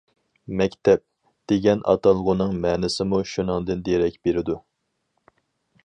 «مەكتەپ» 0.61 1.03
دېگەن 1.51 1.83
ئاتالغۇنىڭ 1.93 2.57
مەنىسىمۇ 2.65 3.21
شۇنىڭدىن 3.35 3.85
دېرەك 3.91 4.19
بېرىدۇ. 4.25 4.61